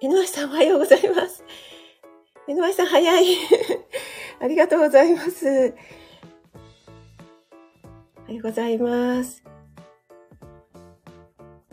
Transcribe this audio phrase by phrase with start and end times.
[0.00, 1.42] NY さんおはようございます。
[2.46, 3.36] NY さん早い。
[4.40, 5.74] ありがとうございます。
[8.16, 9.42] おはようございます。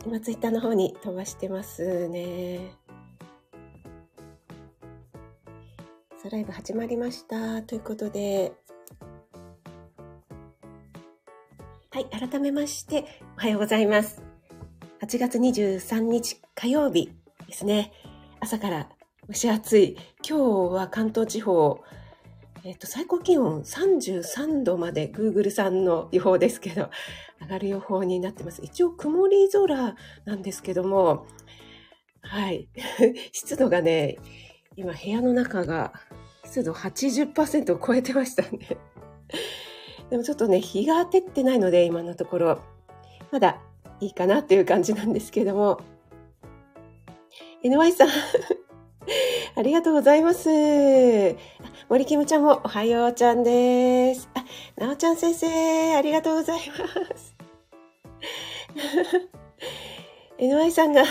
[0.07, 2.71] 今ツイッターの方に飛ばしてますね。
[6.17, 7.61] さあライブ始まりました。
[7.61, 8.53] ということで、
[11.91, 13.05] はい、改めまして、
[13.37, 14.23] おはようございます。
[15.01, 17.11] 8月23日火曜日
[17.45, 17.91] ですね。
[18.45, 18.87] 朝から
[19.27, 19.97] 蒸し暑い。
[20.23, 21.81] 今日は関東地方、
[22.63, 26.91] えっ、と、最高気温33度まで Google さんの予報ですけど、
[27.41, 28.61] 上がる予報になってます。
[28.63, 29.95] 一応曇り空
[30.25, 31.25] なんですけども、
[32.21, 32.69] はい。
[33.33, 34.19] 湿度がね、
[34.75, 35.91] 今部屋の中が
[36.43, 38.77] 湿度80%を超えてましたね。
[40.11, 42.61] でもちょっとね、日が照ってないので、今のところ、
[43.31, 43.59] まだ
[44.01, 45.81] いいかなっていう感じなんですけども、
[47.65, 48.09] NY さん
[49.57, 50.47] ありがとうございます。
[51.89, 54.29] 森キムちゃんもおはようちゃんです。
[54.35, 54.45] あ、
[54.79, 57.35] なおちゃん先生、ありがとうございます。
[60.37, 61.09] NY さんがやっ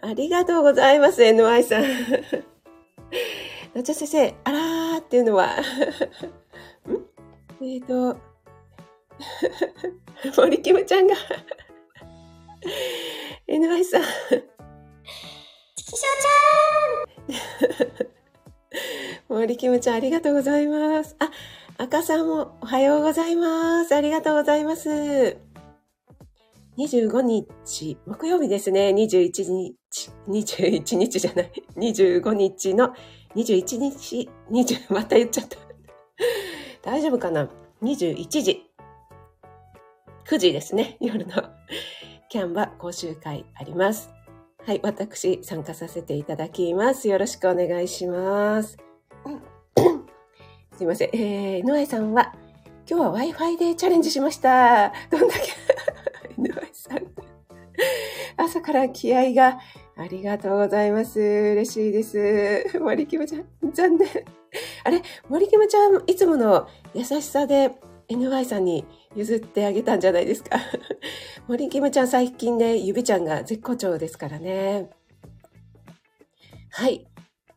[0.00, 1.82] たーありがとうございます、NY さん。
[1.82, 1.88] な
[3.76, 5.60] おちゃん先生、あらーっていうのは ん？
[7.64, 8.18] えっ、ー、と、
[10.36, 11.14] 森キムちゃんが
[13.48, 14.02] NY さん。
[15.76, 15.98] チキショ
[17.30, 17.34] ちゃ
[19.34, 21.16] ん森キムちゃんありがとうございます。
[21.18, 21.30] あ、
[21.78, 23.94] 赤さんもおはようございます。
[23.94, 25.36] ありがとうございます。
[26.78, 28.90] 25日、木曜日ですね。
[28.90, 31.52] 21日、21日じゃない。
[31.76, 32.94] 25日の
[33.34, 35.56] 21日、20、また言っちゃった。
[36.82, 37.48] 大丈夫かな
[37.82, 38.66] ?21 時。
[40.28, 40.98] 9時ですね。
[41.00, 41.32] 夜の。
[42.36, 44.10] キャンバ講習会あります。
[44.66, 47.08] はい、私参加させていただきます。
[47.08, 48.76] よろしくお願いします。
[50.76, 51.10] すいません。
[51.14, 52.34] えー、ノエさんは、
[52.86, 54.92] 今日は Wi-Fi でチャレンジしました。
[55.10, 55.50] どんだけ
[56.36, 57.06] ノエさん。
[58.36, 59.58] 朝から気合が
[59.96, 61.18] ありがとうございます。
[61.18, 62.78] 嬉しいです。
[62.78, 64.10] 森キムちゃん、残念。
[64.84, 67.70] あれ森キムちゃん、いつもの優しさで
[68.10, 68.84] NY さんに
[69.16, 70.58] 譲ってあげたんじゃないですか。
[71.48, 74.90] 森キムちゃん最近ね、指ちゃんが絶好調ですからね。
[76.70, 77.06] はい。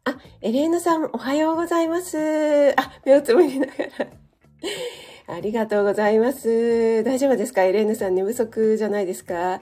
[0.06, 2.72] あ、エレーヌさんおはようございます。
[2.80, 4.08] あ、目をつぶりながら。
[5.36, 7.04] ありがとうございます。
[7.04, 7.64] 大丈夫ですか？
[7.64, 9.62] エレーヌさん寝不足じゃないですか？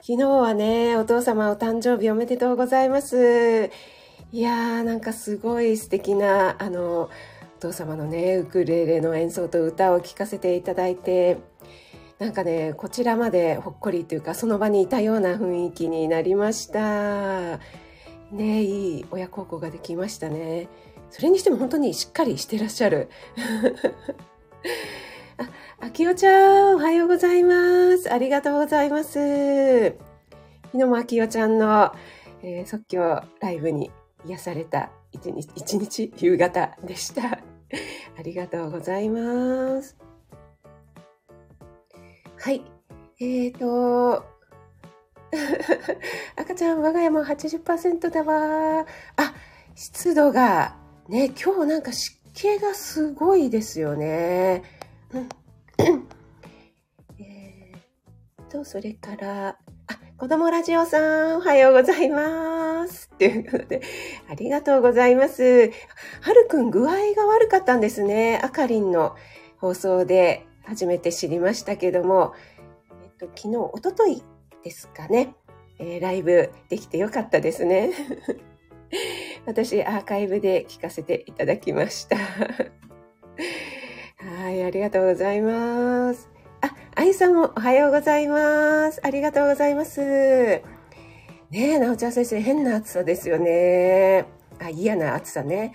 [0.00, 3.70] 昨日はね、お父様お誕生日おめでとうございます。
[4.32, 7.10] いやー、なんかすごい素敵な、あの、
[7.64, 11.38] 父様のねウクレレの演奏と歌を聴かせていただいて
[12.18, 17.58] なんかねこちらまでほっこりというかその場にいたような雰囲気になりました。
[18.30, 20.68] ねいい親孝行ができましたね。
[21.10, 23.08] それにしても本当にしっかりしてらっしゃる。
[25.38, 28.12] あ、あきおちゃんおはようございます。
[28.12, 29.94] ありがとうございます。
[30.72, 31.92] 日野もあきおちゃんの、
[32.42, 33.90] えー、即興ライブに
[34.26, 37.53] 癒された一日一日夕方でした。
[38.18, 39.96] ありがとうございます。
[42.38, 42.62] はい。
[43.20, 44.24] えーと、
[46.36, 48.86] 赤ちゃん、我が家も80%だわ。
[49.16, 49.34] あ、
[49.74, 50.76] 湿度が、
[51.08, 54.62] ね、今日なんか湿気がすごいですよね。
[55.12, 55.28] うん、
[57.18, 62.53] えーと、それから、あ子供ラジオさん、おはようございます。
[63.18, 63.82] ということで、
[64.28, 65.70] ありがとうございます。
[66.20, 68.40] はるくん、具合が悪かったんですね。
[68.42, 69.14] あかりんの
[69.58, 72.34] 放送で初めて知りましたけども、
[73.02, 74.22] えっと、昨日、おととい
[74.62, 75.34] ですかね、
[75.78, 77.90] えー、ライブできてよかったですね。
[79.46, 82.16] 私、アーカイブで聞かせていただきました。
[84.18, 86.30] はい、ありがとうございます。
[86.62, 89.00] ああゆさんもおはようございます。
[89.04, 90.73] ありがとうございます。
[91.50, 94.24] ねえ、なおちゃん先生、変な暑さですよね。
[94.58, 95.72] あ、嫌な暑さね。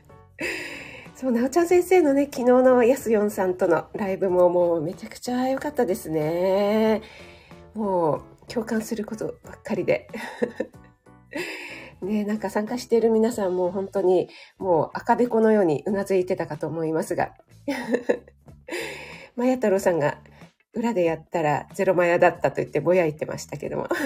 [1.14, 7.02] そう、なおちゃん先生のね、昨日のやすよんさんとのライブももうめちゃくちゃ良かったですね。
[7.74, 10.08] もう共感することばっかりで。
[12.02, 14.28] ねなんか参加している皆さんも本当に
[14.58, 17.32] もう赤べこのようにうなずいてたかと思いますが。
[19.34, 20.18] マヤ太郎さんが
[20.76, 23.88] 裏でやったらゼロマヤだったと言ってぼやいてましたけども。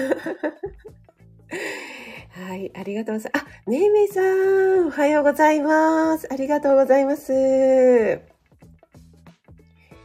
[2.47, 3.45] はい、ありがとうございます。
[3.45, 6.27] あ、めいめいさん、おはようございます。
[6.31, 8.21] ありがとうございます。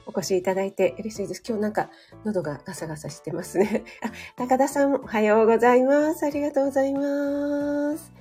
[0.07, 1.43] お越しいただいて嬉しいです。
[1.47, 1.89] 今日なんか
[2.25, 3.85] 喉がガサガサしてますね。
[4.03, 6.27] あ、高田さんおはようございます。
[6.27, 8.13] ありがとうございます。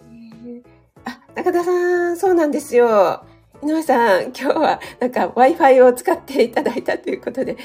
[0.00, 0.62] えー、
[1.04, 3.26] あ、高田さん、そうなんですよ。
[3.62, 7.56] 井上さん、今日はなんか Wi-Fi を使っていただいたということで、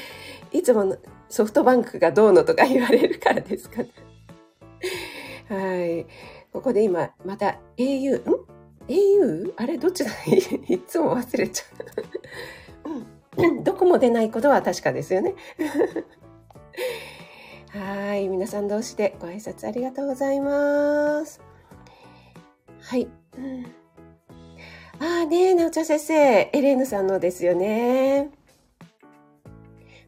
[0.52, 0.96] いつもの
[1.28, 3.90] ソフトバンクがどうのとか言われるからですかね。
[5.48, 6.06] はい。
[6.52, 8.22] ここで今、また au、ん
[8.88, 9.52] ？au?
[9.56, 10.10] あれどっちだ？
[10.68, 11.64] いつも忘れちゃ
[13.38, 13.42] う。
[13.42, 13.64] うん。
[13.64, 15.34] どこも出ないことは確かですよね。
[17.70, 18.28] はい。
[18.28, 21.40] 皆さん同士でご挨拶ありがとうございます。
[22.80, 23.08] はい。
[23.38, 23.66] うん
[25.02, 28.28] ああね、なおちゃん先生、エレーヌさんのですよね。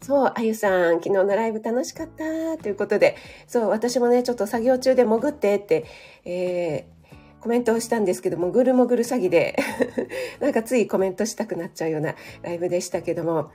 [0.02, 2.62] そう、あゆさん、昨日のライブ楽しかった。
[2.62, 3.16] ということで、
[3.46, 5.86] そう、私もね、ちょっと作業中で潜ってって、
[6.26, 9.56] えー、コメントをしたんですけども、ぐるもぐる詐欺で。
[10.40, 13.50] なんかついコメントしたくなっちゃうようなライブでしたけども、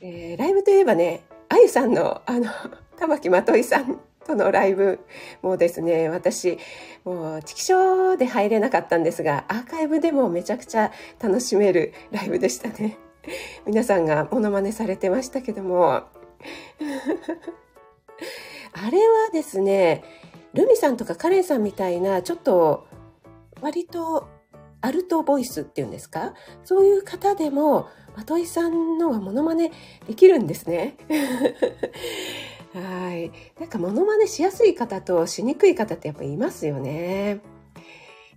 [0.00, 1.20] えー、ライブといえばね、
[1.50, 2.46] あゆさんの、あの、
[2.96, 5.00] 玉木まといさんとのライブ
[5.42, 6.58] もですね、私、
[7.04, 10.92] もう、チキショーで入れなかったんですが、アーカイブでもめちゃくちゃ
[11.22, 12.98] 楽しめるライブでしたね。
[13.66, 16.02] 皆さんがモノマネされてましたけども。
[18.72, 20.02] あれはですね、
[20.52, 22.86] ルミさんとかカレンさんみたいな、ちょっと、
[23.60, 24.28] 割と、
[24.80, 26.34] アルトボイスっていうんですか？
[26.64, 29.72] そういう方でも、まといさんのはモノマネ
[30.06, 30.96] できるんですね。
[32.74, 33.30] はい。
[33.60, 37.40] なんかモノマネしやすい方としにくい方ってやっぱいますよね。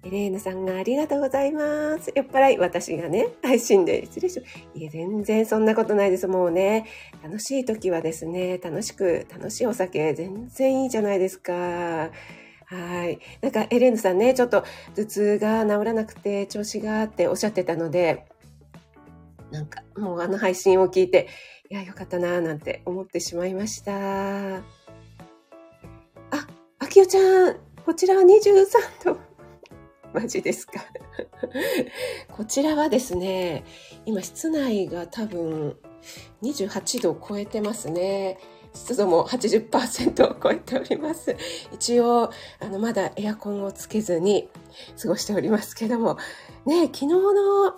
[0.03, 2.11] エレーヌさんがありがとうございます。
[2.15, 4.57] 酔っ払い、私がね、配信で失礼します。
[4.75, 6.27] いえ、全然そんなことないです。
[6.27, 6.85] もうね、
[7.23, 11.53] 楽しい時はですね、楽しく、楽しいお酒、全然いいじゃないですか。
[11.53, 12.11] は
[13.09, 13.19] い。
[13.41, 14.63] なんか、エレーヌさんね、ちょっと
[14.95, 18.27] 頭痛が治らなくて、調子がっておっしゃってたので、
[19.51, 21.27] なんか、もうあの配信を聞いて、
[21.69, 24.57] いや、よかったなぁなんて思ってしまいました。
[24.57, 24.61] あ、
[26.79, 29.17] あきおちゃん、こちらは23度。
[30.13, 30.85] マジですか。
[32.31, 33.65] こちらはですね、
[34.05, 35.77] 今室内が多分
[36.41, 38.37] 28度を超えてますね。
[38.73, 41.35] 湿度も80%を超えております。
[41.73, 42.29] 一応、
[42.59, 44.49] あの、まだエアコンをつけずに
[45.01, 46.17] 過ごしておりますけども、
[46.65, 47.75] ね、昨日の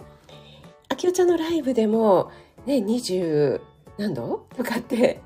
[0.89, 2.31] あきおちゃんのライブでも、
[2.65, 3.61] ね、20、
[3.99, 4.47] 何度？
[4.55, 5.21] とかって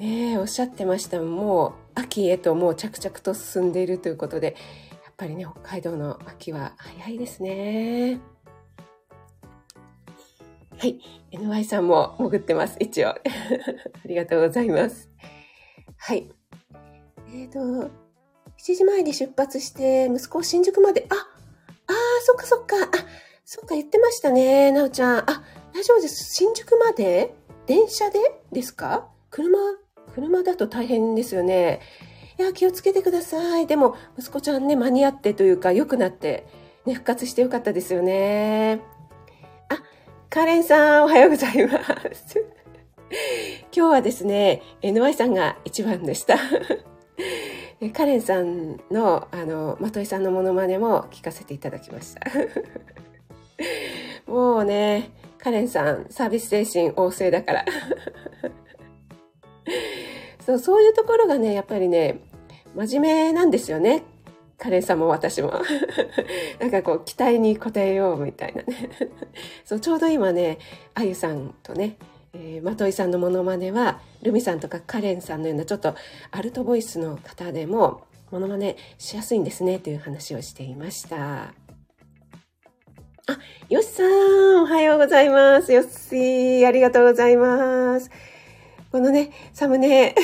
[0.00, 1.22] ねおっしゃってました。
[1.22, 4.56] もう秋へともう着々と進んでいるということで
[5.04, 8.18] やっぱりね北海道の秋は早いですね。
[10.76, 10.98] はい。
[11.30, 12.76] NY さんも潜ってます。
[12.80, 13.10] 一応。
[13.14, 13.18] あ
[14.06, 15.08] りがとうございます。
[15.96, 16.28] はい。
[17.28, 17.60] えっ、ー、と
[18.58, 21.06] 7時前に出発して息子を新宿まで。
[21.10, 21.94] ああー
[22.24, 22.74] そっかそっか。
[22.76, 23.06] あ
[23.44, 25.30] そっか言ってましたねなおちゃん。
[25.30, 26.34] あ大丈夫です。
[26.34, 27.36] 新宿まで？
[27.66, 28.18] 電車で
[28.52, 29.08] ですか？
[29.30, 29.58] 車、
[30.14, 31.80] 車だと大変ですよね。
[32.38, 33.66] いや、気をつけてください。
[33.66, 36.46] でも、息子ちゃんね、間に合ってというか、良くなって、
[36.84, 38.80] ね、復活してよかったですよね。
[39.68, 39.80] あ、
[40.30, 41.78] カレンさん、おはようございま
[42.12, 42.44] す。
[43.74, 46.36] 今日はですね、NY さんが一番でした。
[47.94, 52.20] カレンさんの、あの、まといさんのモノマネも聞かせていただきました。
[54.30, 55.10] もうね、
[55.44, 57.66] カレンさん、サービス精神旺盛だから。
[60.40, 62.20] そう、そういうところがね、やっぱりね、
[62.74, 64.04] 真面目なんですよね。
[64.56, 65.52] カレンさんも私も。
[66.58, 68.88] なんかこう、期待に応えようみたいなね。
[69.66, 70.56] そう、ちょうど今ね、
[70.94, 71.98] あゆさんとね、
[72.32, 75.94] えー、まといさんのモノマネは、ルミさんとかカレンさんのようなちょっと
[76.30, 81.52] アルトボイスの方でも、モノマネしやすいんですねという話をしていました。
[83.26, 83.38] あ、
[83.70, 85.72] よしさん、おはようございます。
[85.72, 88.10] よっしー、ありがとうございます。
[88.92, 90.14] このね、サムネ、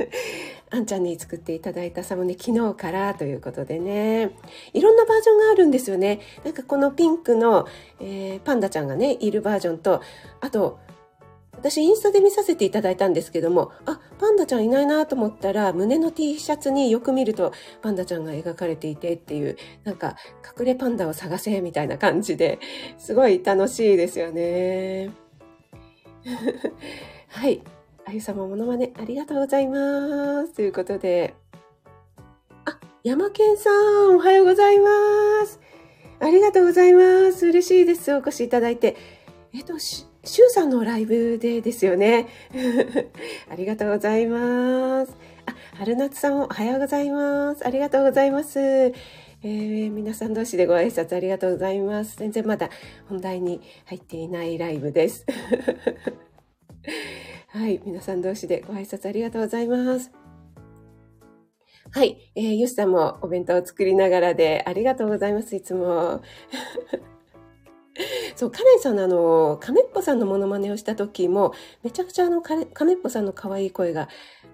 [0.68, 4.36] あんちゃんに作っていただいたサムネ、昨日からということでね、
[4.74, 6.20] いろんなバージョンがあるんですよね。
[6.44, 7.66] なんかこのピンクの、
[7.98, 10.02] えー、パンダちゃんがね、いるバージョンと、
[10.42, 10.78] あと、
[11.58, 20.16] 私インスタで見させていただいたんですけども、あ、パンダちゃんいないなと思ったら、胸の T シャツによく見るとパンダちゃんが描かれていてっていう、なんか
[20.58, 22.58] 隠れパンダを探せみたいな感じで、
[22.98, 25.10] すごい楽しいですよね。
[27.28, 27.62] はい。
[28.06, 30.52] あゆ様ものまねありがとうございます。
[30.52, 31.34] ということで、
[32.66, 34.88] あ、山健さん、おはようございま
[35.46, 35.60] す。
[36.20, 37.46] ありがとうございます。
[37.46, 38.14] 嬉しいです。
[38.14, 38.96] お越しいただいて。
[39.52, 39.74] えっと、
[40.24, 42.28] シュウさんのライブでですよね。
[43.50, 45.14] ありがとうございます。
[45.46, 47.66] あ、春夏さんおはようございます。
[47.66, 48.58] ありがとうございます。
[48.60, 52.16] えー、皆さん同士でご挨拶ありがとうございます。
[52.16, 52.70] 全然まだ
[53.08, 55.26] 本題に入っていないライブです。
[57.48, 60.10] はい、皆さん同士でご挨拶ありがとうございます。
[61.90, 66.22] はい、えー、ゆしさんもお弁当を作りながらでありがとうございます、いつも。
[68.36, 74.08] そう、カレンさんのあの、亀っぽさんのモノマネをした時も、めちゃくちゃあの、亀っぽさんの可愛い声が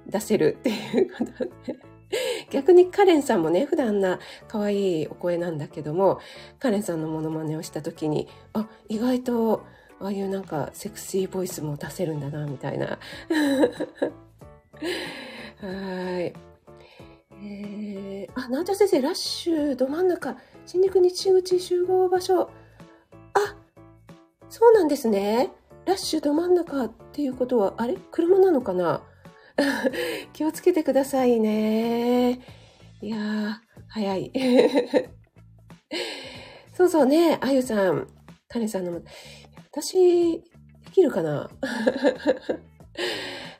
[0.06, 1.80] 出せるっていうことで。
[2.50, 4.18] 逆にカレンさんもね、普段な
[4.48, 6.18] 可愛いお声なんだけども、
[6.58, 9.64] カレンさんのモノマネをした時に、あ、意外と、
[10.00, 12.98] ああいうなんかセクシーボイスも出せるんだな、みたいな。
[15.60, 16.32] はい。
[17.42, 22.50] えー、あ、なんちゃ先生、ラッシュ、ど真ん中、新宿西口集合場所。
[23.34, 23.56] あ、
[24.48, 25.50] そうなんですね。
[25.86, 27.96] ラッシュど真ん中っていうことは、あれ？
[28.10, 29.02] 車なのかな？
[30.32, 32.40] 気をつけてくださいね。
[33.00, 33.54] いやー、
[33.88, 34.32] 早い。
[36.74, 38.06] そうそうね、あゆさん、
[38.48, 39.00] カネさんの、
[39.70, 40.42] 私、で
[40.92, 41.50] きるかな？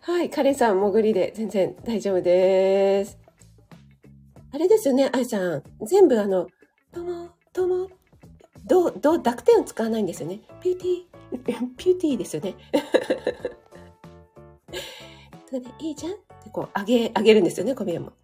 [0.02, 3.18] はい、カレンさん、潜りで全然大丈夫です。
[4.52, 5.62] あれですよね、あゆさん。
[5.86, 6.46] 全部あの、
[6.92, 7.88] とも、とも、
[8.70, 10.38] どう、どう、濁点を使わないんですよね。
[10.62, 11.38] ピューティー、
[11.76, 12.54] ピューティーですよね。
[15.50, 16.20] それでいいじゃんって
[16.52, 18.12] こう、あげ、あげるんですよね、小宮も。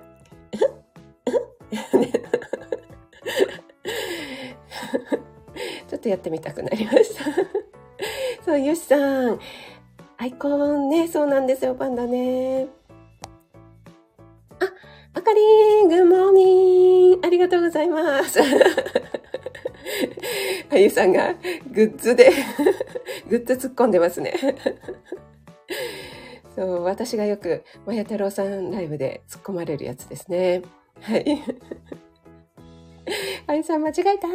[5.89, 7.25] ちょっとやってみたくなりました。
[8.45, 9.41] そう、よしさん。
[10.19, 12.69] アイコンね、そうなんですよ、パンダね。
[14.61, 14.73] あ、
[15.13, 17.25] あかりん、グッモーミン。
[17.25, 18.39] ありがとうございます。
[20.71, 21.35] あゆさんが
[21.73, 22.31] グッズで
[23.29, 24.35] グッズ突っ込んでますね
[26.55, 30.63] そう、私がよく、まや太郎さんライブで突っ込まれるやつですね。
[31.03, 31.43] はい。
[33.47, 34.27] あゆさん間違えた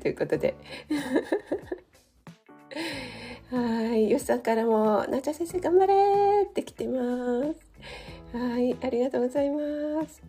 [0.00, 0.54] ということで。
[3.50, 4.08] はい。
[4.08, 5.94] よしさんからも、なちゃ先生頑張れ
[6.48, 8.36] って来てます。
[8.36, 8.76] はい。
[8.80, 10.22] ありがとうございます。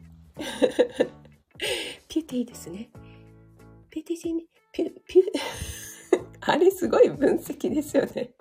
[2.07, 2.89] ピューティーですね。
[3.89, 5.23] ピューティージに、ピ、ピ、
[6.41, 8.31] あれすごい分析ですよね。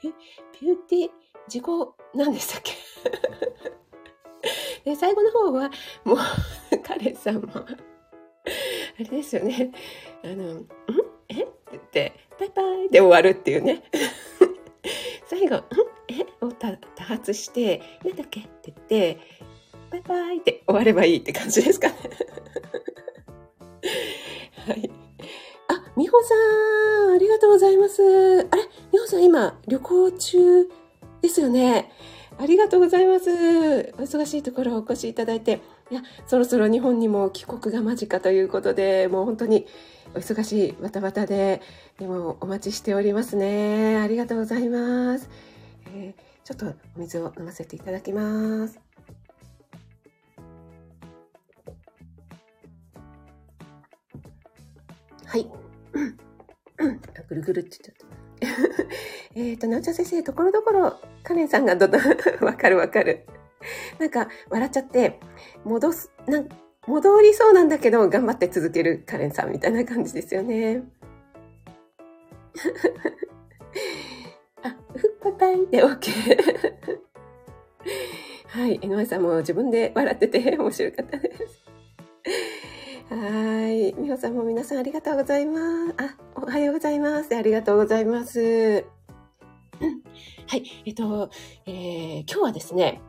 [0.00, 0.10] ピ
[0.58, 1.10] ピューティー、
[1.46, 1.64] 自己、
[2.14, 2.72] 何でしたっけ？
[4.90, 5.70] で、最後の方は、
[6.04, 6.18] もう、
[6.82, 7.66] カレンさんも、あ
[8.98, 9.70] れですよね。
[10.24, 10.68] あの、ん？
[11.28, 11.34] え？
[11.34, 13.82] って言って、バイバイで終わるっていうね。
[15.28, 15.64] 最後、ん？
[16.08, 16.44] え？
[16.44, 18.40] を多発して、なんだっけ？
[18.40, 19.18] って言って、
[19.90, 21.94] バイバイって終わればいいって感じですかね。
[24.66, 24.90] はい。
[25.68, 26.34] あ、美穂さ
[27.10, 28.02] ん、ありがとうございます。
[28.50, 28.62] あれ
[28.92, 30.38] 美穂さん今、旅行中
[31.20, 31.90] ですよね。
[32.38, 33.30] ありがとうございます。
[33.30, 35.60] お忙しいところお越しいただいて、
[35.90, 39.66] いや、そろそろ日本にも帰国が間近ということで、もう本当に
[40.14, 41.60] お忙しいバタバタで、
[41.98, 43.98] でもお待ちしておりますね。
[43.98, 45.28] ありがとうございます。
[45.94, 48.91] えー、ちょっとお水を飲ませていただきます。
[55.32, 55.48] はい。
[57.26, 58.06] ぐるぐるって言っちゃった。
[59.34, 61.96] えっと、なおちゃん先生、ところどころ、カレンさんがどんど
[62.44, 63.24] わかるわかる。
[63.98, 65.18] なんか、笑っちゃって、
[65.64, 66.46] 戻す、なん
[66.86, 70.82] 戻りそうなんだけど、頑張って続けるカレンさんみたいな感じですよね。
[74.62, 76.10] あ、ふっぱたいで OK。
[78.48, 78.74] はい。
[78.74, 81.62] 井上さんも自分で笑ってて面白かったです。
[83.14, 83.94] はい。
[84.00, 85.94] みほさんも皆さんありがとうございます。
[85.98, 87.36] あ、おはようございます。
[87.36, 88.86] ありがとうございます。
[90.48, 90.62] はい。
[90.86, 91.28] えっと、
[91.66, 93.02] えー、今日はですね、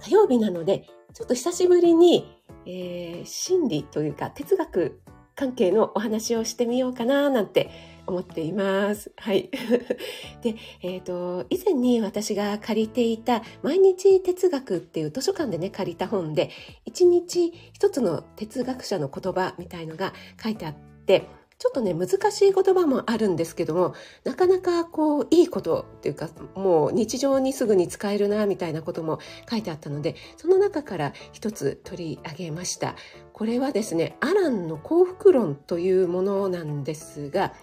[0.00, 2.32] 火曜日なので、ちょっと久しぶりに、
[2.66, 5.00] えー、心理というか哲学
[5.34, 7.70] 関係のお話をしてみようかななんて
[8.08, 9.12] 思っています。
[9.16, 9.50] はい。
[10.42, 16.50] で、えっ、ー、と、以前に私が借りていた毎日哲学っていう図書館でね、借りた本で、
[16.84, 20.12] 一日一つの哲学者の言葉みたいのが
[20.42, 21.26] 書いてあって、
[21.58, 29.18] ちょっとね、難しい言葉もあるんですけども、なかなかこう、いいことっていうか、もう日常にすぐに使えるな、みたいなことも
[29.50, 32.94] 書いてあったので、その中から一つ取り上げました。
[33.38, 37.54] これはですね、アランの幸福論というものなんですが、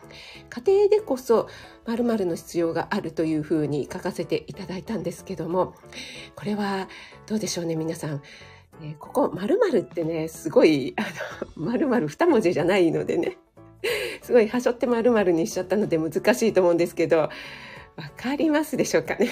[0.50, 1.50] 家庭でこそ
[1.86, 5.75] 〇〇の必要があるというふうに書かせていただいたんですけども、
[6.34, 6.88] これは
[7.27, 8.22] どうでしょうね、皆さん。
[8.82, 11.01] えここ、〇〇ってね、すごい、あ
[11.60, 13.38] の、〇〇二文字じゃないのでね、
[14.22, 17.32] すごい、はしょって丸々にしちゃったので難しいと思うんですけど、わ
[18.15, 19.27] かりますでしょうかね？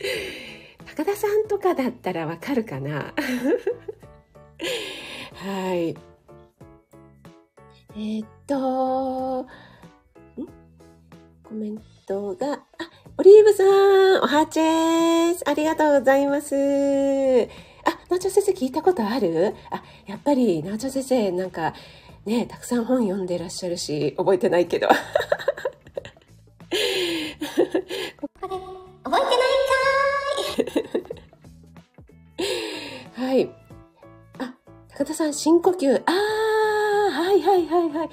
[0.84, 3.14] 高田さんとかだったらわかるかな？
[5.36, 5.96] はい。
[7.94, 9.46] えーっと、ん？
[11.44, 12.58] コメントが、あ、
[13.18, 15.48] オリーブさん、おはちーす。
[15.48, 16.54] ありがとうございます。
[16.54, 16.56] あ、
[18.10, 19.54] なおちゃん先生聞いたことある？
[19.70, 21.74] あ、やっぱり、なおちゃん先生、なんか、
[22.24, 24.88] ね、たくさん本読んでらっしゃるし、覚えてないけど。
[24.88, 24.98] これ、
[29.04, 29.20] 覚えてない
[32.38, 32.62] はい。
[34.96, 36.02] あ、高田さん、深呼吸。
[36.06, 38.08] あー、はいはいはいはい。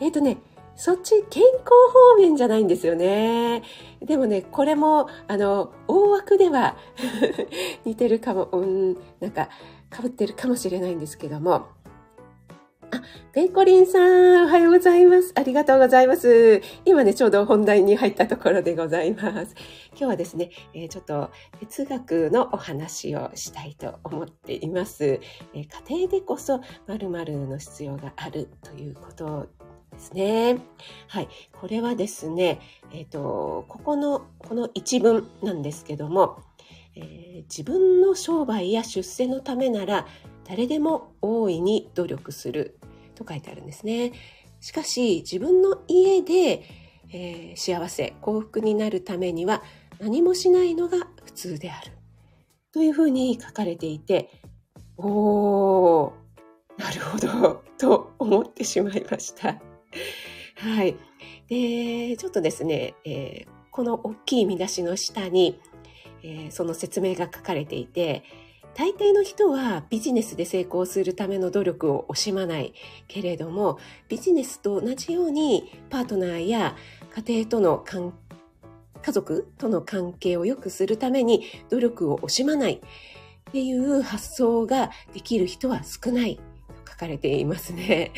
[0.00, 0.38] えっ、とね、
[0.76, 1.64] そっち健康
[2.16, 3.62] 方面じゃないんですよね。
[4.02, 6.76] でもね、これも、あの、大枠では
[7.86, 9.48] 似てるかも、うん、なんか、
[9.96, 11.66] 被ってるかもしれないんですけども。
[12.90, 15.32] あ、ペイコリンさん、おはようございます。
[15.34, 16.60] ありがとうございます。
[16.84, 19.54] 今ね、ちょうど本題に入ったところでございます。
[19.90, 25.04] 今日はですね、えーちょっと哲学のお話をしたいと思っています。
[25.04, 29.48] えー家庭でこそ〇〇の必要があるということ
[29.92, 30.58] ですね。
[31.08, 31.28] はい。
[31.52, 32.60] これはですね、
[32.92, 36.38] えっ、と、ここの、この一文なんですけども、
[36.96, 40.06] えー自分の商売や出世のためなら
[40.46, 42.78] 誰でも大いに努力する
[43.14, 44.12] と書いてあるんですね。
[44.60, 46.64] しかし自分の家で、
[47.12, 49.62] えー幸せ幸福になるためには
[50.00, 51.92] 何もしないのが普通である
[52.72, 54.30] というふうに書かれていて
[54.96, 56.12] おー
[56.78, 59.60] なるほどと思ってしまいました。
[60.56, 60.96] はい。
[61.48, 65.60] で、ちょっとですね、えーこの大きい見出しの下に、
[66.22, 68.24] えーその説明が書かれていて、
[68.74, 72.74] 大抵の人はビジネスで成功するための努力を惜しまない
[73.06, 73.78] けれども、
[74.08, 76.76] ビジネスと同じようにパートナーや
[77.26, 78.12] 家庭との関
[79.00, 82.80] 家族との関係を良くするために努力を惜しまないっ
[83.52, 88.12] ていう発想ができる人は少ないと書かれていますね。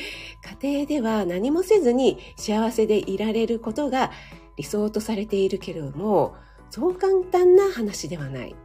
[0.61, 4.13] 家庭では何もせずに幸せでいられることが
[4.57, 6.35] 理想とされているけれども、
[6.71, 8.57] そう簡単な話ではない。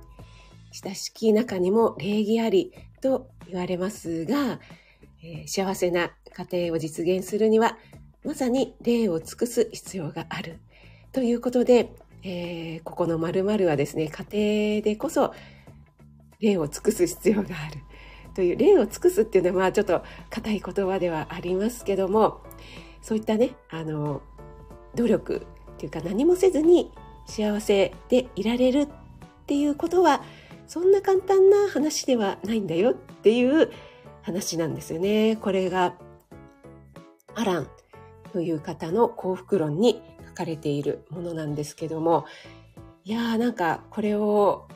[0.72, 4.60] 親しき中にも礼儀ありと言われますが、
[5.24, 7.78] えー幸せな家庭を実現するには、
[8.24, 10.60] まさに礼を尽くす必要がある。
[11.12, 15.34] ということで、えーここの〇〇はですね、家庭でこそ
[16.40, 17.82] 礼を尽くす必要がある。
[18.34, 22.42] という、礼を尽くすっていうのは、まあちょっと硬い言葉ではありますけども、
[23.02, 24.22] そういったね、あの、
[24.96, 26.92] 努力っていうか何もせずに
[27.26, 28.88] 幸せでいられるっ
[29.48, 30.24] ていうことは、
[30.72, 33.70] そんな簡単な話ではないんだよっていう
[34.22, 35.36] 話なんですよね。
[35.36, 35.96] これが、
[37.36, 37.68] アラン
[38.32, 42.24] という方の幸福論に書かれているものなんですけども、
[43.04, 44.70] いやーなんかこれを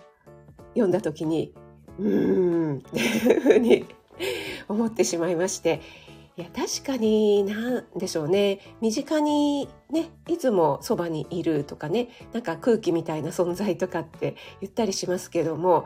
[0.73, 1.53] 読んだ時に、
[1.97, 3.85] うーんっていうふうに
[4.67, 5.79] 思ってしまいまして、
[6.37, 8.59] いや確かになんでしょうね。
[8.81, 12.09] 身近にねいつもそばにいるとかね。
[12.33, 15.85] なんか空気みたいな存在とかって言ったりしますけども。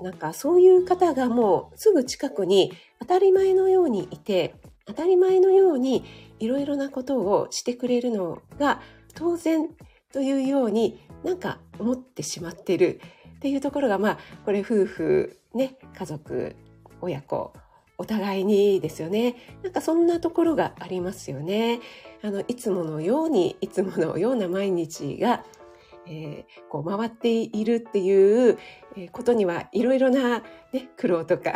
[0.00, 6.04] なんかそういう方がもうすぐ近くに当たり前のようにいて当たり前のように
[6.38, 8.82] いろいろなことをしてくれるのが
[9.14, 9.70] 当然
[10.12, 13.00] というようになんか思ってしまってる
[13.36, 16.54] っていうところがまあこれ夫婦ね家族
[17.00, 17.52] 親子
[17.98, 19.36] お互いにですよね。
[19.62, 21.80] なんかそんなところがありますよね。
[22.22, 25.44] あの、いつものように、いつものような毎日が、
[26.06, 28.58] えーこう回っているっていう
[29.12, 30.40] ことにはいろいろな、
[30.72, 31.54] ね、苦労とか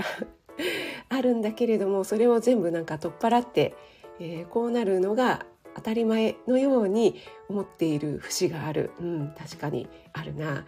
[1.08, 3.74] あるんだけれども、それを全部なんか取っ払って、
[4.18, 8.90] えーこうなるのが当たり前のように思っている節がある。
[9.00, 10.64] うん、確かにあるな。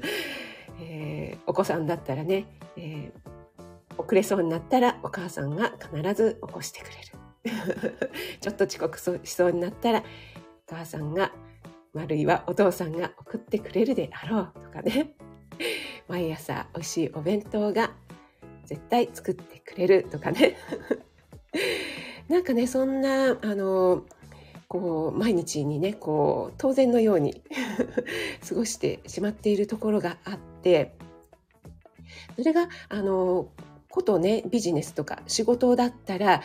[0.82, 3.37] えーお子さんだったらね、えー
[4.08, 8.08] 遅れそうになったらお母さんが必ず起こしてくれる。
[8.40, 10.02] ちょっと遅刻しそうになったら
[10.66, 11.30] お母さんが、
[11.94, 15.12] あるいはお父さんが送ってくれるであろうとかね。
[16.08, 17.92] 毎朝美味しいお弁当が
[18.64, 20.56] 絶対作ってくれるとかね。
[22.28, 24.06] なんかね、そんな、あの、
[24.68, 27.42] こう、毎日にね、こう、当然のように
[28.48, 30.96] 過ごしてしまっているところがあって、
[32.36, 33.50] それが、あの、
[33.98, 36.40] ことね、ビジネスとか仕事だったら、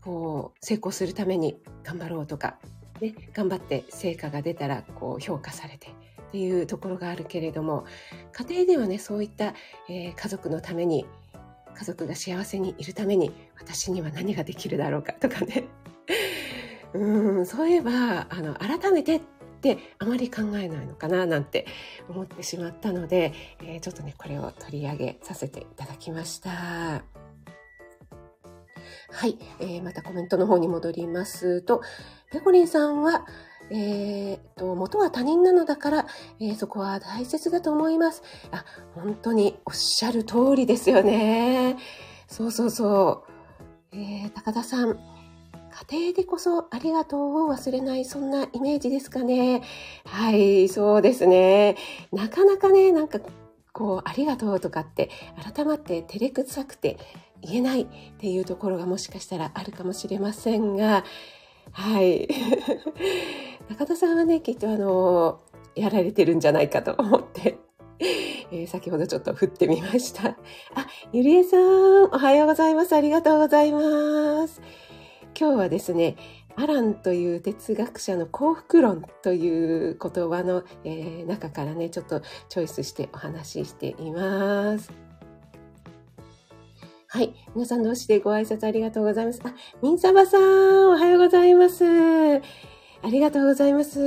[0.00, 2.56] こう、成功するために頑張ろうとか、
[3.00, 7.84] ね、頑張って成果が出たら、こう、評価されてっていうところがあるけれども、
[8.32, 9.54] 家庭ではね、そういった、
[9.88, 11.06] えー家族のために、
[11.76, 15.68] 家族が幸せにいるために、私には何ができるだろうかとかね。
[16.92, 19.20] うん、そういえば、あの、改めてっ
[19.60, 21.66] てあまり考えないのかななんて
[22.08, 26.50] 思ってしまったので、えーちょっとね、これを取り上げさせていただきました。
[29.12, 31.82] はい、えー、またコメントの方に戻りますと、
[32.30, 33.26] ペコリンさんは、
[33.70, 36.06] えー、と、元は他人なのだから、
[36.40, 38.22] えー、そこは大切だと思います。
[38.50, 41.76] あ、本当におっしゃる通りですよね。
[42.28, 43.24] そうそうそ
[43.92, 43.96] う。
[43.96, 44.98] えー、高田さん、
[45.88, 49.62] 家庭でこそありがとうを忘れない、そんなイメージですかね。
[50.04, 51.76] はい、そうですね。
[52.12, 53.20] なかなかね、なんか、
[53.72, 55.10] こう、ありがとうとかって、
[55.54, 56.98] 改まって照れくさくて
[57.40, 57.86] 言えないっ
[58.18, 61.04] ていうところがもしかしたらあるかもしれませんが、
[61.72, 62.28] はい。
[63.70, 65.40] 中田さんはね、きっとあの、
[65.74, 67.58] やられてるんじゃないかと思って、
[68.52, 70.30] えー先ほどちょっと振ってみました。
[70.30, 70.36] あ、
[71.12, 72.94] ゆりえさん、おはようございます。
[72.94, 74.60] ありがとうございます。
[75.40, 76.16] 今日はですね、
[76.54, 84.92] アランという哲学者の幸福論という言葉の、えー中からね、ちょっとチョイスしてお話ししています。
[87.06, 87.34] はい。
[87.54, 89.40] 皆さん同士でご挨拶ありがとうございます。
[89.42, 91.86] あ、みんさばさん、おはようございます。
[91.86, 92.40] あ
[93.04, 93.98] りがとうございます。
[93.98, 94.04] は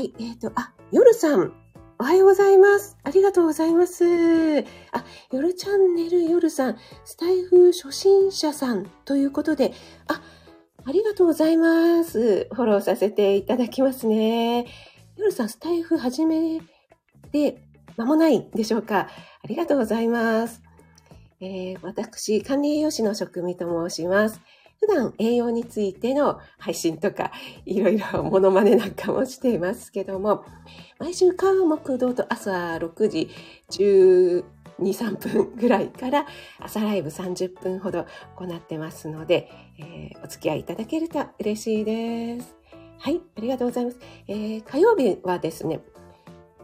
[0.00, 0.14] い。
[0.18, 1.52] えっ、と、あ、夜さん、
[1.98, 2.98] おはようございます。
[3.04, 4.04] ありがとうございます。
[4.92, 9.72] あ、夜チャンネル夜さん、スタイフ初心者さんということで、
[10.06, 10.20] あ、
[10.84, 12.48] ありがとうございます。
[12.52, 14.66] フォローさせていただきますね。
[15.16, 16.60] 夜さん、スタイフ始め
[17.32, 17.62] て
[17.96, 19.08] 間もないでしょうか？
[19.42, 20.60] ありがとうございます。
[21.40, 24.38] えー私、管理栄養士の職味と申します。
[24.80, 27.32] 普段栄養についての配信とか、
[27.64, 30.44] いろいろモノマネなんかもしていますけども、
[30.98, 33.30] 毎週火木道と朝6時
[33.70, 34.44] 12、
[34.78, 36.26] 3分ぐらいから
[36.60, 42.56] 朝ライブ30分ほど行ってますので、えーお付き合いいただけると嬉しいです。
[42.98, 43.98] はい、ありがとうございます。
[44.28, 45.80] えー火曜日はですね、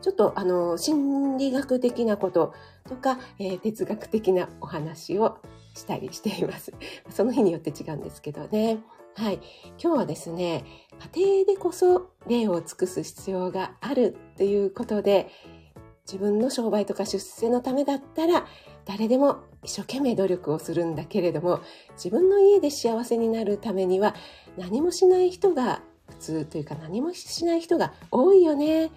[0.00, 2.52] ちょっとあの、心理学的なこと
[2.88, 5.38] とか、えー哲学的なお話を
[5.74, 6.72] したりしています。
[7.10, 8.78] その日によって違うんですけどね。
[9.14, 9.40] はい。
[9.82, 10.64] 今日はですね、
[11.14, 15.28] 家庭でこそ礼を尽くす必要があるっていうことで、
[16.06, 18.46] 自分の商売とか出世のためだったら、
[18.84, 21.60] 誰でも一生懸命努力をするんだけれども、
[21.94, 24.14] 自分の家で幸せになるためには、
[24.56, 28.90] 何もしない人が普通というか何もしない人が多いよねっ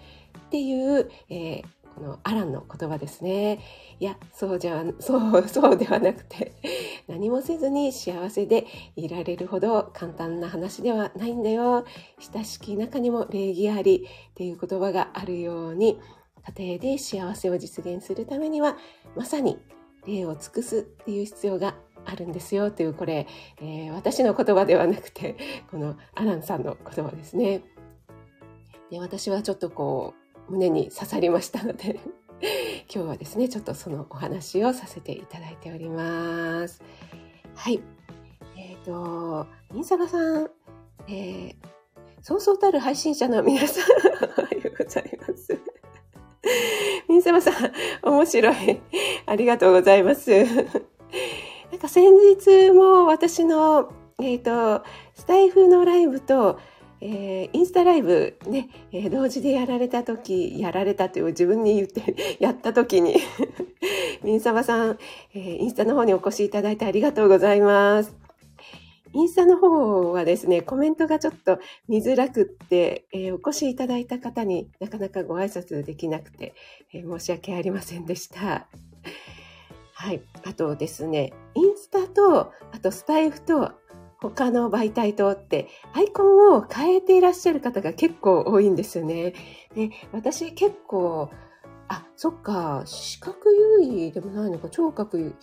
[0.50, 3.60] ていう、えーのアランの言葉ですね。
[4.00, 6.52] いや、そうじゃ、そう、そうではなくて、
[7.08, 11.84] 何もせずに幸せでいられるほど簡単な話ではないんだよ。
[12.32, 15.98] 親しき中にも礼儀ありっていう言葉があるように、
[16.58, 18.76] 家庭で幸せを実現するためには、
[19.16, 19.58] まさに
[20.06, 23.26] 礼を尽くすっていう必要があるんですよという、これ、
[23.60, 25.36] えー私の言葉ではなくて、
[25.70, 27.62] このアランさんの言葉ですね。
[28.90, 31.98] で私はちょっとこう、胸に刺さりましたので、
[32.92, 36.82] 今日はですね、ちょっとそのお話をさせていただいております。
[37.54, 37.80] はい。
[38.56, 40.50] えっ、と、ミンサバさん、
[41.08, 41.54] えー、
[42.22, 43.84] そうそうたる配信者の皆さん、
[44.38, 45.58] おはようございます。
[47.08, 47.54] ミンサバさん、
[48.02, 48.80] 面白い。
[49.26, 50.30] ありがとうございます。
[51.70, 54.82] なんか先日も私の、えっ、と、
[55.14, 56.58] スタイフのライブと、
[57.00, 63.16] えーインスタライブね、えー同時でやられた時、やられたという自分に言って、 やった時に、
[64.22, 64.98] ミンサバさん、
[65.34, 68.14] えーインスタの方にお越しいただいてありがとうございます。
[69.12, 76.54] インスタの方はですね、コメントがちょっと見づらくって、えお越しいただいた方になかなかご挨拶できなくて、
[76.92, 78.68] え申し訳ありませんでした。
[79.94, 80.20] はい。
[80.44, 83.72] あとですね、インスタと、あとスタイフと、
[84.20, 89.34] 他の媒体とって、アイコンを変えていらっしゃる方が結構多いんですよね。
[89.74, 91.30] で、私結構、
[91.88, 95.34] あ、そっか、視覚優位でもないのか、聴覚優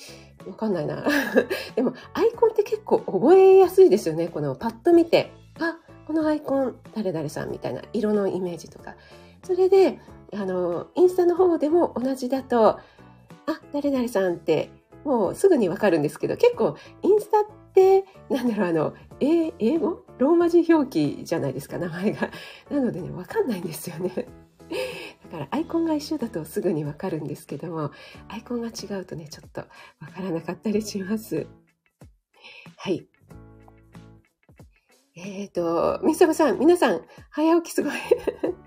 [0.46, 1.06] 位、わかんないな。
[1.76, 4.28] でも、アイコンって結構覚えやすいですよね。
[4.28, 8.96] このパッと見て、あ、このアイコン、誰々さんみたいな色のイメージとか。
[9.44, 10.00] それで、
[10.34, 12.80] あの、インスタの方でも同じだと、あ、
[13.72, 14.70] 誰々さんって、
[15.06, 20.04] もうすぐにわかるんですけど、結構、インスタって、なんだろう、あの、え英語？
[20.20, 22.30] ローマ字表記じゃないですか、名前が。
[22.70, 24.10] なのでね、わかんないんですよね。
[25.26, 27.92] だからアイコンが一緒だとすぐにわかるんですけども、
[28.30, 29.68] アイコンが違うとね、ちょっとわ
[30.14, 31.48] からなかったりします。
[32.78, 33.08] はい。
[35.16, 37.94] えっ、と、みさばさん、皆さん、早起きすごい。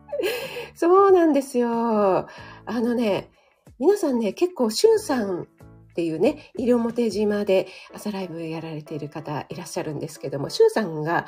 [0.75, 1.69] そうなんですよ。
[1.71, 2.27] あ
[2.67, 3.31] のね、
[3.79, 5.49] 皆さんね、結構、しゅんさん
[5.97, 11.27] っていうね、西表島で朝ライブやられている方いらっしゃるんですけども、しゅんさんが、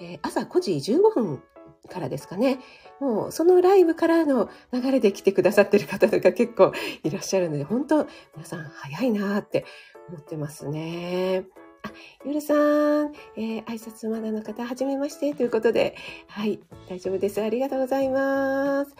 [0.00, 1.42] えー朝5時15分
[1.90, 2.60] からですかね。
[3.00, 6.72] もうそのライブからの流れで来てくださってる方とか結構
[7.02, 9.64] いらっしゃるので、本当皆さん早いなーって
[10.08, 11.44] 思ってますね。
[11.82, 11.90] あ、
[12.24, 15.96] ゆるさん、えー、挨拶まだの方、はじめましてということで、
[16.28, 17.42] はい、大丈夫です。
[17.42, 18.94] ありがとうございます。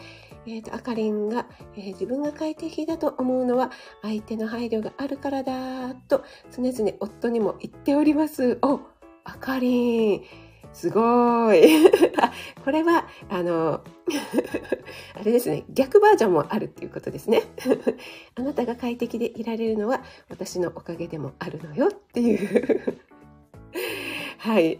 [0.47, 8.59] えっ、ー、と、あかりんが、えー、自分が快適だと思うのは相手の配慮があるからだと常々夫にも言っております。
[8.61, 8.81] お、
[9.23, 10.23] あかりん。
[10.75, 11.61] すごい。
[12.65, 13.81] これは、あの、
[15.15, 17.43] あれですね、逆バージョンもあるっていうことですね。
[18.35, 22.97] あなたが快適でいられるのは私のおかげでもあるのよっていう。
[24.45, 24.77] はい。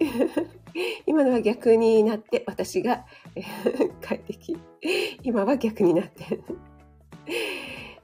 [1.07, 3.03] 今のは逆になって私が
[3.99, 4.59] 快適。
[5.23, 6.39] 今は逆になって。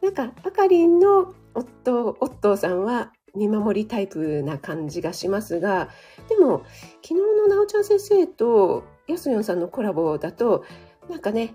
[0.02, 5.90] なんか、あかりんの夫、夫さんは見守りタイプな感じがしますが、
[6.30, 6.64] でも、
[7.04, 10.64] 昨日のなおちゃん先生とやすよんさんのコラボだと、
[11.12, 11.54] なんかね、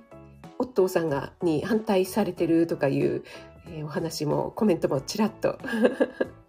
[0.60, 3.24] オットーさんがに反対されてるとかいう、
[3.70, 5.58] えー、お話もコメントもちらっと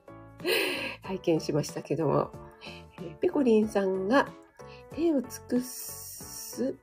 [1.02, 2.30] 拝見しましたけども、
[3.22, 4.28] ペコリンさんが
[4.96, 6.76] 手を尽くす、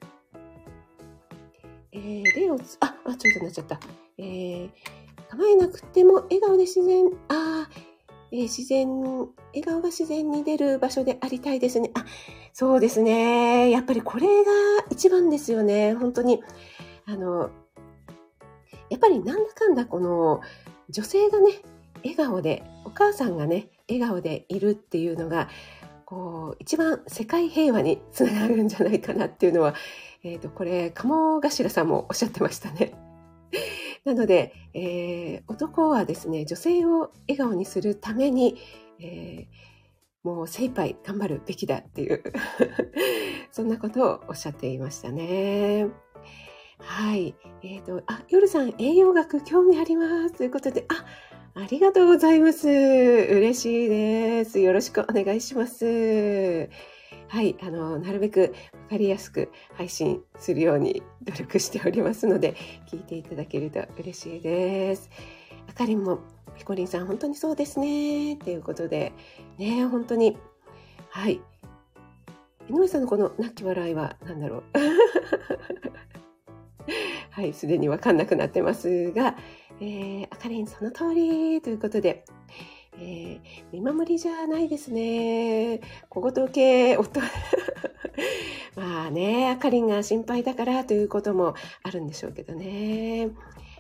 [1.93, 3.81] えー、例をつ、あ、あ、ちょっとなっちゃった。
[4.19, 4.71] えー、
[5.31, 7.69] 構えなくても笑顔で自然、あ
[8.33, 11.91] えー、自然、笑顔が自然に出る場所でありたいですね。
[11.95, 12.05] あ、
[12.53, 13.71] そうですね。
[13.71, 14.53] やっぱりこれが
[14.91, 15.95] 一番ですよね。
[15.95, 16.43] 本当に。
[17.07, 17.51] あの、
[18.91, 20.41] やっぱりなんだかんだこの
[20.91, 21.63] 女性がね、
[22.03, 25.49] 笑顔で、お母さんがね、笑顔でいるっていうのが、
[26.07, 29.75] こう、一番世界平和につながるんじゃないかなっていうのは、
[30.23, 32.95] え、ー、と、これ、鴨頭さんもおっしゃってましたね。
[34.05, 38.57] なので、えー、男はですね、女性を笑顔にするために、
[39.01, 42.23] えー、もう精一杯頑張るべきだっていう
[43.53, 45.89] そんなことをおっしゃっていましたね。
[46.79, 47.35] はい。
[47.63, 50.35] えっ、ー、と、あ、夜さん、栄養学興味あります。
[50.35, 51.05] ということで、あ、
[51.57, 52.69] ありがとうございます。
[52.69, 54.59] 嬉しいです。
[54.59, 56.69] よろしくお願いします。
[57.29, 62.57] はい、あの、なるべくわかりやすく配信するように努力しておりますので、
[62.89, 65.09] 聞いていただけると嬉しいです。
[65.69, 66.19] あかりんも、
[66.57, 68.35] ピコリンさん、本当にそうですね。
[68.35, 69.13] ということで、
[69.57, 70.37] ね、本当に、
[71.11, 71.41] はい。
[72.69, 74.65] 井上さんのこの泣き笑いは何だろう。
[77.31, 79.37] はい、すでにわかんなくなってますが、
[79.81, 82.25] えー、あかりんその通りということで、
[82.99, 83.41] えー、
[83.73, 85.81] 見守りじゃないですね。
[86.09, 87.21] 小言系、夫。
[88.77, 93.31] まあね、あかりんが心配だからということもあるんでしょうけどね。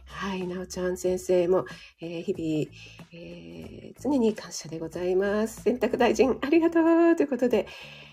[0.06, 1.64] はい、なおちゃん先生も、
[2.00, 2.70] えー、日々、
[3.12, 5.62] えー、常に感謝でございます。
[5.62, 7.66] 洗濯大臣、ありがとうということで、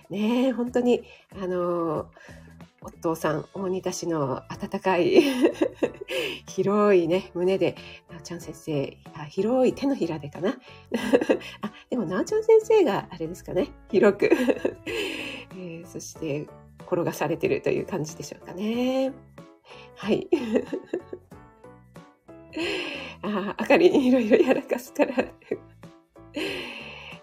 [0.10, 2.08] ね、本当に、あのー
[2.84, 5.22] お父さん、大仁田市の温かい
[6.50, 7.76] 広いね、胸で、
[8.10, 8.98] なおちゃん先生、
[9.30, 10.50] 広い手のひらでかな。
[11.62, 14.26] あ、でもなおちゃん先生があれですかね、広く
[15.56, 16.48] えー、そして
[16.88, 19.14] 転がされてるという感じでしょうかね。
[19.96, 20.28] はい。
[23.22, 25.14] あ、あかりいろいろやらかすから。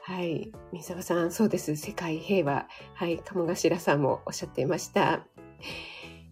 [0.03, 0.53] はい。
[0.73, 1.75] 三沢さん、そうです。
[1.77, 2.69] 世界平和。
[2.95, 3.19] はい。
[3.19, 5.27] 鴨頭さんもおっしゃっていました。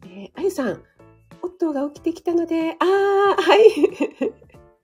[0.04, 0.82] えー、あゆさん、
[1.42, 3.60] 夫が起きてきたので、ああ、はい。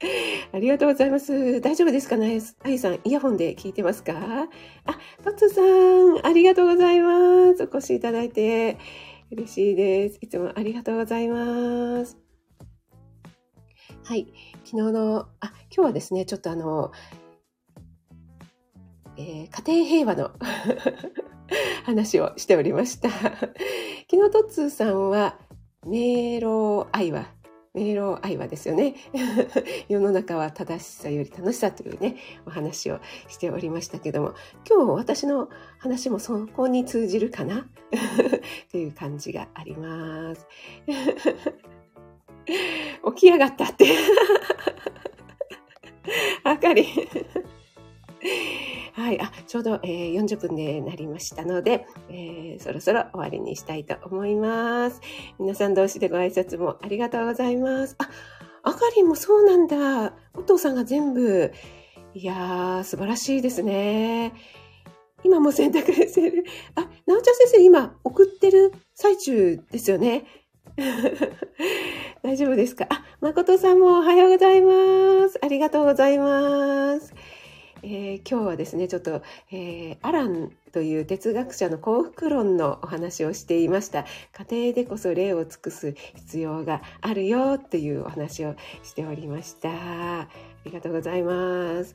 [0.53, 1.61] ありがとうございます。
[1.61, 2.41] 大丈夫ですかね？
[2.65, 4.49] あゆさん、イヤホンで聞いてますか？
[4.85, 7.63] あ、トツさん、ありがとうございます。
[7.63, 8.79] お越しいただいて
[9.31, 10.19] 嬉しいです。
[10.21, 12.19] いつもありがとうございます。
[14.05, 14.27] はい。
[14.65, 16.91] 昨日の、あ、今日はですね、ちょっとあの、
[19.17, 20.31] えー、家庭平和の
[21.85, 23.11] 話をしておりました。
[24.11, 25.39] 昨日トッツーさんは、
[25.87, 27.27] 迷路愛は、
[27.75, 28.95] 迷路愛はですよね。
[29.89, 34.35] 世の中は正しさより楽しさというね、お話をしておりましたけども、
[34.69, 37.67] 今日私の話もそこに通じるかな？
[38.71, 40.47] という感じがあります。
[42.47, 43.87] 起き上がったって
[46.45, 46.87] あかり。
[48.95, 55.01] はい、あ、ちょうど、えー、40分でなりましたので、えー、そろそろ終わりにしたいと思います。
[55.39, 57.97] 皆さん同士でご挨拶もありがとうございます。
[57.99, 58.09] あ、
[58.63, 60.15] あかりもそうなんだ。
[60.35, 61.53] お父さんが全部。
[62.15, 64.35] いやー、素晴らしいですね。
[65.25, 66.45] 今も洗濯してる。
[66.75, 70.27] あ、なおちゃん先生、今送ってる最中ですよね。
[72.23, 72.87] 大丈夫ですか？
[72.91, 75.39] あ、誠さんもおはようございます。
[75.43, 77.15] ありがとうございます。
[77.85, 84.05] えー、今日はですねちょっと、えー、アランという哲学者の幸福論のお話をしていました
[84.49, 90.29] 家庭でこそ礼を尽くす必要があるよっていうお話をしておりましたあ
[90.65, 91.95] りがとうございます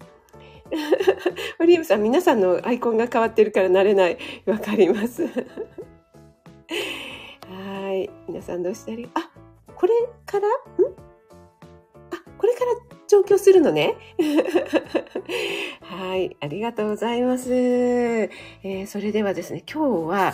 [1.60, 4.18] オリーブさん、皆さんのアイコンが変わってるから慣れない。
[4.46, 5.26] わかります。
[7.48, 8.10] はい。
[8.28, 9.32] 皆さんどうしたり、あ、
[9.76, 9.94] これ
[10.26, 10.52] から、ん？
[10.52, 10.54] あ、
[12.38, 13.96] これから上京するのね。
[15.82, 16.36] はい。
[16.40, 17.54] ありがとうございます。
[17.54, 20.34] えーそれではですね、今日は、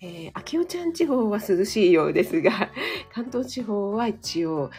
[0.00, 2.70] えー、秋代ちゃん地方は涼しいようですが、
[3.12, 4.70] 関東地方は一応、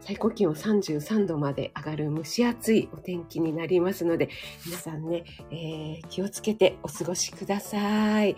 [0.00, 4.28] 最高気温33度まで上がる蒸し暑いお天気になりますので、
[4.66, 8.36] 皆さんね、えー気をつけてお過ごしください。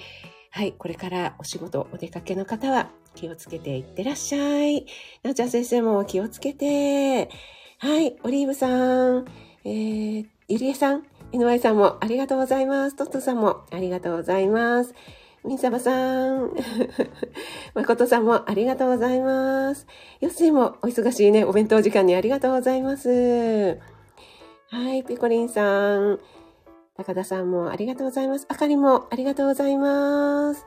[0.51, 4.87] はい、これからお仕事、お出かけの方は気をつけていってらっしゃい。
[5.23, 7.29] なおちゃん先生も気をつけて。
[7.79, 9.27] はい、オリーブさん、
[9.65, 12.97] えー、ゆりえさん、NY さんもありがとうございます。
[12.97, 14.95] トットさんもありがとうございます。
[15.45, 16.53] みんさばさん、
[17.75, 19.87] まことさんもありがとうございます。
[20.23, 23.79] よっすいもお忙しいね、お弁当時間にありがとうございます。
[24.71, 26.19] はい、ペコリンさん、
[26.97, 28.47] 高田さんもありがとうございます。
[28.49, 30.67] あかりもありがとうございます。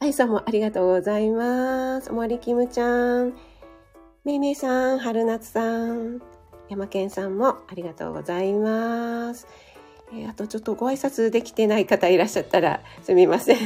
[0.00, 2.10] あゆさんもありがとうございます。
[2.10, 3.34] おもりきむちゃん、
[4.24, 6.22] めいめいさん、はるなつさん、
[6.70, 9.46] 山健さんもありがとうございます。
[10.14, 13.58] えーあとちょっとご挨拶できてない方いらっしゃったらすみません。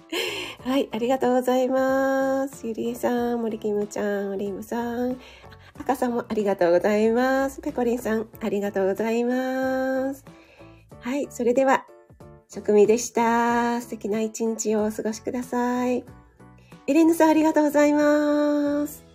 [0.64, 2.66] はい、ありがとうございます。
[2.66, 5.18] ゆりえさん、森キムちゃん、オリーブさん、
[5.78, 7.60] 赤さんもありがとうございます。
[7.60, 10.24] ペコリンさん、ありがとうございます。
[11.00, 11.84] はい、それでは、
[12.48, 13.78] 食味でした。
[13.82, 16.02] 素敵な一日をお過ごしください。
[16.86, 19.11] エレンヌさん、ありがとうございます。